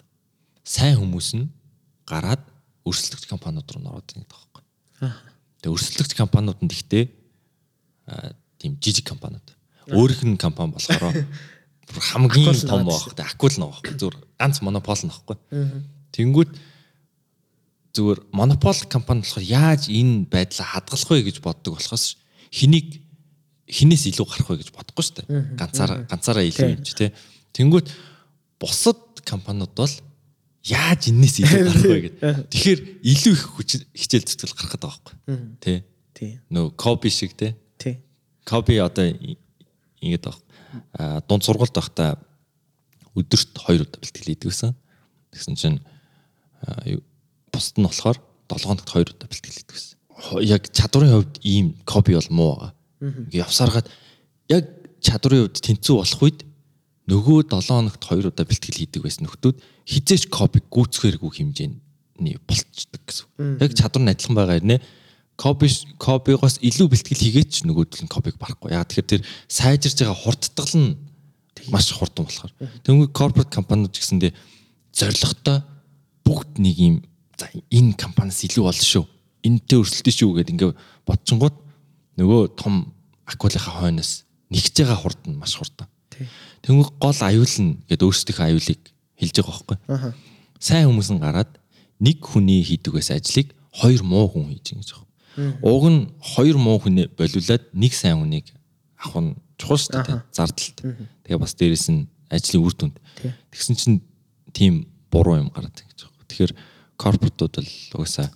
[0.67, 1.47] сайн хүмүүс нь
[2.05, 2.43] гараад
[2.83, 4.63] өрсөлдөгч компаниуд руу ороод байгаа байхгүй.
[5.63, 7.05] Тэгээ өрсөлдөгч компаниуд нь гэхдээ
[8.59, 9.47] тийм жижиг компаниуд.
[9.89, 11.15] Өөрийнх нь компани болохоор
[12.13, 13.07] хамгийн том байх.
[13.17, 13.81] Акул нь байх.
[13.87, 15.37] Зүгээр ганц монопол нь байхгүй.
[16.13, 16.51] Тэнгүүт
[17.97, 22.17] зүгээр монопол компани болохоор яаж энэ байдлаа хадгалах вэ гэж боддог болохоос
[22.53, 23.01] хэнийг
[23.69, 25.29] хинээс илүү гарах вэ гэж бодохгүй шүү дээ.
[25.61, 27.11] Ганцаараа ганцаараа илүү юм чи тий.
[27.53, 27.89] Тэнгүүт
[28.61, 29.95] бусад компаниуд бол
[30.65, 32.21] яаж энэс илүү гарах вэ гэдэг.
[32.49, 32.81] Тэгэхээр
[33.13, 33.45] илүү их
[33.93, 35.15] хичээл зүтгэл гарах гэдэг байхгүй.
[35.61, 35.79] Тий.
[36.17, 36.31] Тий.
[36.49, 37.53] Нөө копи шиг тий.
[37.77, 38.01] Тий.
[38.49, 39.13] Копи одоо
[40.01, 40.41] ингэж баг.
[40.97, 42.17] А дунд сургалт байхдаа
[43.17, 44.73] өдөрт 2 удаа бэлтгэл хийдэг гэсэн.
[45.33, 45.79] Тэгсэн чинь
[47.53, 49.97] бусд нь болохоор 7 хоногт 2 удаа бэлтгэл хийдэг гэсэн.
[50.45, 52.73] Яг чадварын хувьд ийм копи бол муу байгаа.
[53.29, 53.87] Ингээ явсаргаад
[54.49, 54.65] яг
[55.05, 56.39] чадварын хувьд тэнцүү болох үед
[57.09, 59.57] нөгөө 7 хоногт 2 удаа бэлтгэл хийдэг байсан нөхдүүд
[59.89, 63.27] хизээч копи гүйцэхэргүй хэмжээний болцдог гэсэн.
[63.63, 64.77] Яг чадвар нь адилхан байгаа нэ
[65.39, 65.71] копи
[66.03, 68.75] копигоос илүү бэлтгэл хийгээч нөгөөдөл нь копиг барахгүй.
[68.75, 70.99] Яг тэгэхээр тэр сайжирж байгаа хурдтгал нь
[71.71, 72.53] маш хурдан болохоор.
[72.83, 74.35] Тэнгүү корпорат компаниуд гэсэндээ
[74.93, 75.63] зоригтой
[76.27, 76.97] бүгд нэг юм
[77.39, 79.05] за энэ компаниас илүү болно шүү.
[79.47, 80.73] Энтэй өрсөлдөж шүү гэдээ ингээ
[81.07, 81.57] бодчингууд
[82.19, 82.91] нөгөө том
[83.25, 85.87] акулынхаа хойноос нэгж байгаа хурд нь маш хурдан.
[86.67, 88.83] Тэнгүү гол аюул нь гэдэг өөрсдийнхөө аюулыг
[89.15, 89.77] хэлж байгаа байхгүй.
[90.59, 91.53] Сайн хүмүүс нь гараад
[92.03, 95.07] нэг хүний хийдэг байсан ажлыг хоёр муу хүн хийж байгаа гэж байна.
[95.63, 98.51] Уг нь хоёр муу хүн болиулаад нэг сайн хүнийг
[98.99, 100.23] авах нь чухал шүү дээ.
[100.35, 100.79] Зардалт.
[101.23, 102.97] Тэгээ бас дээрэс нь ажлын үр дүнд.
[103.55, 103.99] Тэгсэн чинь
[104.51, 106.27] тийм буруу юм гараад байгаа гэж байна.
[106.27, 106.53] Тэгэхээр
[106.99, 107.71] корпоратууд бол
[108.03, 108.29] угаасаа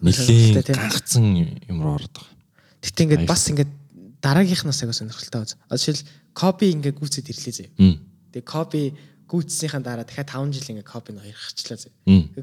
[0.00, 1.24] нэлийн гангацсан
[1.68, 2.32] юм руу ороод байгаа.
[2.80, 3.72] Гэтэ ингээд бас ингээд
[4.24, 5.56] дараагийнхнаас аяга сонирхолтой байна.
[5.68, 7.66] Одоо жишээл копи ингээд гүйцэд ирлээ зэ.
[8.32, 8.96] Тэгээ копи
[9.28, 11.88] гүйцсийнхаа дараа дахиад 5 жил ингээд копи нь хоёрхчлаа зэ.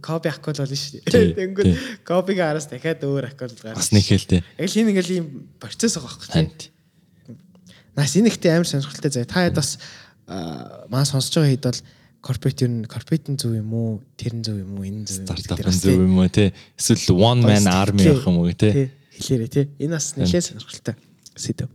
[0.02, 1.36] Копи аккол болно шүү дээ.
[1.42, 1.70] Тэнгүүд
[2.06, 3.78] копигийн араас дахиад өөр аккол гарч.
[3.78, 4.42] Бас нэг хэлтэй.
[4.58, 5.26] Яг л энэ ингээд ийм
[5.62, 6.70] процесс байгаа байхгүй.
[7.98, 9.30] Нас энэ ихтэй амар сонирхолтой зэ.
[9.30, 9.78] Та хэд бас
[10.90, 11.82] маа сонсож байгаа хэд бол
[12.22, 14.02] корпорат юу корпоратын зөв юм уу?
[14.16, 14.86] Тэр нь зөв юм уу?
[14.86, 16.30] Энэ зөв стартапын зөв юм уу?
[16.30, 20.96] Те эсвэл one man army байх юм уу те хэлээрэй те энэ бас нэлээд сонирхолтой.
[21.36, 21.70] Сэдв.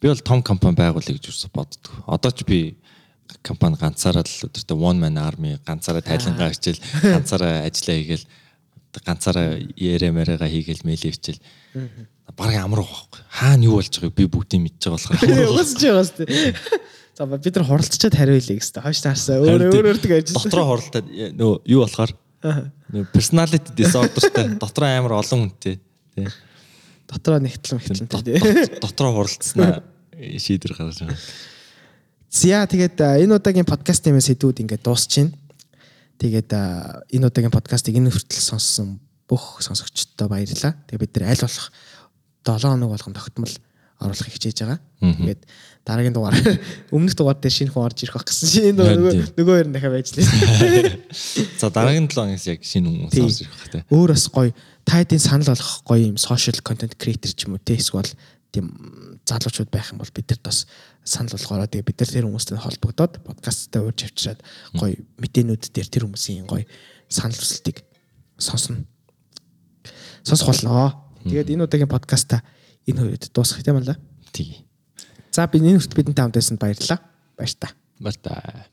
[0.00, 2.76] Би бол том компани байгуулъя гэж үс боддог одоо ч би
[3.44, 8.26] компани ганцаараа л өдөртөө one man army ганцаараа тайлангаа хичээл ганцаараа ажиллаа хийгээл
[9.00, 11.40] ганцаараа яриа мариага хийгээл мэйл ивчил.
[12.36, 13.20] Бараг амрах байхгүй.
[13.28, 15.52] Хаана юу болж байгааг би бүгдийг мэдж байгаа болохоор.
[15.52, 16.54] Уусч байгаа шүү дээ.
[17.18, 18.82] За бид нар хуралцчаад хариулъя гэхтээ.
[18.82, 20.48] Хойш таарсаа өөр өөр өөртөг ажилласан.
[20.48, 22.12] Дотроо хуралдаад нөө юу болохоор
[23.12, 25.76] personality disorderтай дотроо амар олон хүнтэй
[26.16, 26.28] тий.
[27.04, 28.40] Дотроо нэгтлэн мэтлэн тий.
[28.80, 29.84] Дотроо хуралцснаа
[30.16, 31.20] шийдвэр гаргаж байгаа.
[32.32, 35.36] За тэгээд энэ удаагийн подкастын юм сэдвүүд ингээд дуусчихээн.
[36.16, 36.50] Тэгээд
[37.12, 40.80] энэ удаагийн подкастыг энэ хүртэл сонссон бүх сонсогчдод баярлалаа.
[40.88, 41.68] Тэгээд бид нар аль болох
[42.40, 43.52] 7 хоног болгон тогтмол
[44.02, 44.80] оруулах хичээж байгаа.
[45.00, 45.42] Тэгээд
[45.86, 46.36] дараагийн дугаар
[46.94, 49.74] өмнөх дугаар дээр шинэ хүн орж ирэх байх гэсэн чинь энэ нөгөө нөгөө хоёр нь
[49.74, 50.26] дахиад байж лээ.
[51.58, 53.84] За дараагийн 7 хоногс яг шинэ хүмүүс орж ирэх байх тийм.
[53.90, 54.50] Өөр бас гоё
[54.86, 58.10] тайдын санал болгох гоё юм social content creator ч юм уу те эсвэл
[58.54, 58.70] тийм
[59.26, 60.58] залуучууд байх юм бол бид нарт бас
[61.02, 64.40] санал болгоороо тэгээ бид нар тэр хүмүүстэй холбогдоод подкасттай урьж авчираад
[64.78, 66.62] гоё мэдээнүүд дээр тэр хүмүүсийн гоё
[67.10, 67.82] санал хүсэлтийг
[68.38, 68.86] сонсно.
[70.22, 70.94] Сонсох болноо.
[71.26, 72.42] Тэгээд энэ удаагийн подкаста
[72.86, 73.98] энэ хоёрод дуусгах юм байна.
[74.32, 74.64] Тий.
[75.30, 77.00] За би энэ хүртэл бидэнтэй хамт байсан баярлалаа.
[77.36, 77.68] Баяр та.
[77.98, 78.71] Баяр та.